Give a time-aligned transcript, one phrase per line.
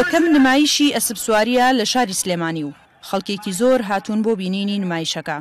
[0.00, 2.76] یەکەم نمایشی ئەسبسواریە لە شاری سلێمانی و
[3.08, 5.38] خەڵکێکی زۆر هاتوون بۆ بینینی نمایشەکە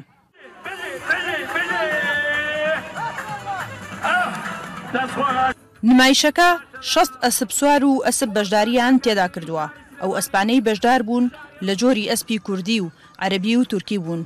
[5.89, 6.49] نمایشەکە
[6.91, 9.65] شەست ئەسبسوار و ئەسب بەشداریان تێدا کردووە
[10.01, 11.25] ئەو ئەسپانەی بەشدار بوون
[11.67, 12.91] لە جۆری ئەسپی کوردی و
[13.23, 14.21] عەربی و تورکی بوون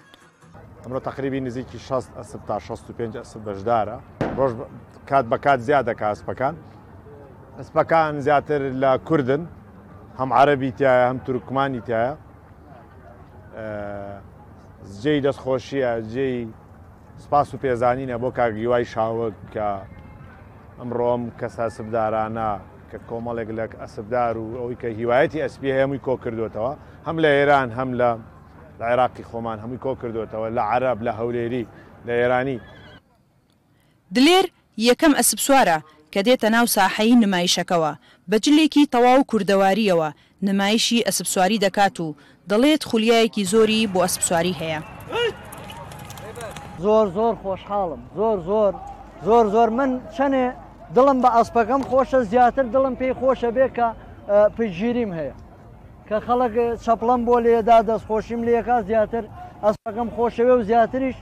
[0.83, 3.97] ئەمڕۆ تقریبی نزیکی 6 ئەسب تا 65 ئەسب بەشدارە
[4.37, 4.51] ڕۆژ
[5.09, 6.55] کات بە کات زیادەکە ئەسپەکان
[7.59, 9.43] ئەسپەکان زیاتر لە کوردن
[10.19, 12.17] هەم عربی تایە هەم تورکمانی تایە
[15.01, 16.47] جێی دەستخۆشیە جێی
[17.17, 19.67] سپاس و پێزانینە بۆ کاگیوای شاوەک کە
[20.79, 22.49] ئەمڕۆم کەسا سبدارانە
[22.91, 26.73] کە کۆمەڵێک لە ئەسبدار و ئەوی کە هیوایەتی ئەسپی هەمووی کۆ کردوێتەوە
[27.07, 28.09] هەم لە ئێران هەم لە
[28.89, 31.65] عێراقی خۆمان هەمووی کۆ کردوێتەوە لە عرب لە هەولێری
[32.07, 32.57] لە ئێرانی
[34.15, 34.45] دلێر
[34.89, 35.77] یەکەم ئەسب سووارە
[36.13, 37.91] کە دێتە ناو ساحەی نمایشەکەەوە
[38.29, 40.09] بەجلێکی تەواو کووردەواریەوە
[40.47, 42.07] نمایشی ئەسبسواری دەکات و
[42.49, 44.79] دەڵێت خولیایەکی زۆری بۆ ئەسبسواری هەیە
[46.83, 48.73] زۆر زۆر خۆشحاڵم زۆر زۆر
[49.27, 50.45] زۆر زۆر من چەنێ
[50.95, 53.87] دڵم بە ئەسپەکەم خۆشە زیاتر دڵم پێی خۆشە بێ کە
[54.57, 55.33] پگیریم هەیە
[56.07, 59.23] کە خەڵک چەپڵم بۆ لێدا دەستخۆشیم لێکا زیاتر
[59.65, 61.17] ئەسپەکەم خۆشەوێ و زیاتریش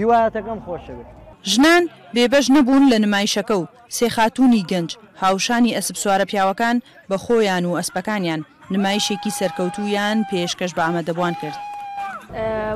[0.00, 1.10] هیوایەتەکەم خۆشەوێت
[1.48, 1.82] ژنان
[2.14, 4.90] بێبەش نەبوون لە نمایشەکە و سێخاتونی گەنج
[5.22, 6.76] هاوشانی ئەسب سوارە پیاوەکان
[7.08, 8.40] بە خۆیان و ئەسپەکانیان
[8.74, 11.58] نمایشێکی سەرکەوتویان پێشکەش بە ئامەدەبوان کرد.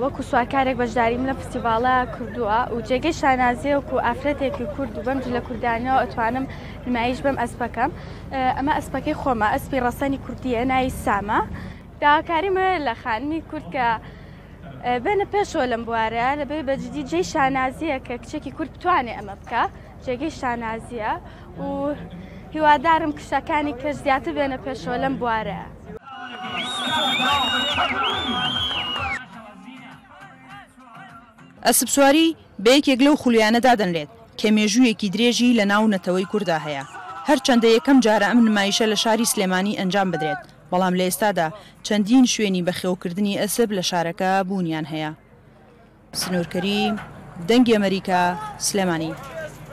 [0.03, 5.41] وەکو سوکارێک بەشداریم لە فستیڤالە کردووە و جێگەی شانازیە وکو ئافرەتێکی کورد و بەمج لە
[5.47, 6.45] کوردانەوە ئەتوانم
[6.87, 7.91] نمایش بم ئەسپەکەم
[8.57, 11.41] ئەمە ئەسپەکەی خۆمە ئەسپی ڕەسەنی کوردیە نای سامە
[12.03, 13.87] داواکاریمە لە خانمی کورد کە
[15.05, 19.63] بێنە پێشەوە لەم بوارەیە لەبێ بەجددی جێی شانازیە کە کچێکی کورد بتوانێ ئەمە بکە
[20.05, 21.13] جێگەی شانازیە
[21.67, 21.69] و
[22.55, 25.67] هیوادارم کشەکانی کەس زیاتر بێنە پێشەوە لەم بوارەیە.
[31.67, 32.29] ئەسبسواری
[32.65, 36.85] بەیەکێک لەو خولیانەدا دەنرێت کە مێژوویەکی درێژی لە ناو نەتەوەی کووردا هەیە
[37.29, 40.43] هەرچەندە یەکەم جارە ئەم نمایشە لە شاری سلێمانی ئەنجام بدرێت
[40.75, 41.49] بەڵام لە ئێستادا
[41.87, 45.11] چەندین شوێنی بەخێوکردنی ئەسب لە شارەکە بوونیان هەیە
[46.21, 46.83] سنوورکەری
[47.49, 48.23] دەنگی ئەمریکا
[48.67, 49.13] سلێمانی.